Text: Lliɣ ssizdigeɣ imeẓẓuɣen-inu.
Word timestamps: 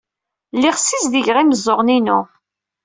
Lliɣ 0.55 0.75
ssizdigeɣ 0.79 1.37
imeẓẓuɣen-inu. 1.39 2.19